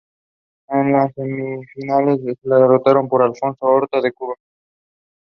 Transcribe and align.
Credits 0.67 1.13
and 1.17 1.67
personnel 1.67 2.09
adapted 2.15 2.37
from 2.43 2.49
the 2.49 2.55
liner 2.55 2.67
notes 2.69 2.83
from 2.83 3.35
"Sunshine 3.55 3.81
Kitty" 3.91 3.97
and 4.07 4.13
Tidal. 4.17 4.35